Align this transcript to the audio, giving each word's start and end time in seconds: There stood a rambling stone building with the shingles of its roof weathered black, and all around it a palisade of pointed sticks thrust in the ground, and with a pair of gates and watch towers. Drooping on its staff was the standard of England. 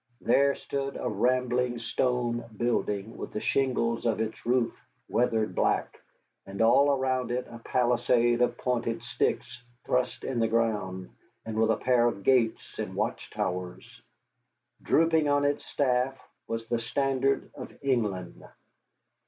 There 0.21 0.55
stood 0.55 0.97
a 0.99 1.07
rambling 1.07 1.77
stone 1.77 2.43
building 2.57 3.17
with 3.17 3.33
the 3.33 3.39
shingles 3.39 4.07
of 4.07 4.19
its 4.19 4.47
roof 4.47 4.73
weathered 5.07 5.53
black, 5.53 5.99
and 6.47 6.59
all 6.59 6.89
around 6.89 7.29
it 7.29 7.45
a 7.47 7.59
palisade 7.59 8.41
of 8.41 8.57
pointed 8.57 9.03
sticks 9.03 9.61
thrust 9.85 10.23
in 10.23 10.39
the 10.39 10.47
ground, 10.47 11.11
and 11.45 11.55
with 11.61 11.69
a 11.69 11.77
pair 11.77 12.07
of 12.07 12.23
gates 12.23 12.79
and 12.79 12.95
watch 12.95 13.29
towers. 13.29 14.01
Drooping 14.81 15.29
on 15.29 15.45
its 15.45 15.67
staff 15.67 16.17
was 16.47 16.65
the 16.67 16.79
standard 16.79 17.51
of 17.53 17.71
England. 17.83 18.43